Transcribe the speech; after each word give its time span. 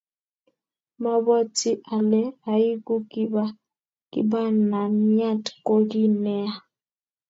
Mabwoti 1.03 1.69
ale 1.95 2.21
ieku 2.57 2.95
kibananiat 4.11 5.45
ko 5.65 5.73
kiy 5.89 6.09
neya 6.23 6.53